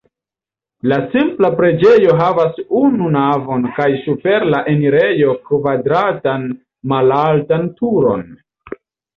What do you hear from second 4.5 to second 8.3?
la enirejo kvadratan malaltan turon.